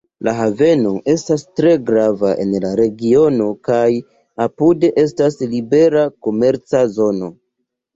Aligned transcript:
La 0.27 0.31
haveno 0.35 0.93
estas 1.13 1.43
tre 1.59 1.73
grava 1.91 2.33
en 2.47 2.57
la 2.65 2.73
regiono 2.81 3.53
kaj 3.71 3.85
apude 4.49 4.95
estas 5.07 5.43
libera 5.57 6.11
komerca 6.25 6.87
zono. 7.01 7.37